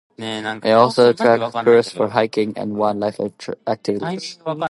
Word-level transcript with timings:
It 0.17 0.71
also 0.71 1.11
attracts 1.11 1.53
tourists 1.63 1.93
for 1.93 2.07
hiking 2.09 2.57
and 2.57 2.75
wildlife 2.75 3.19
activities. 3.67 4.39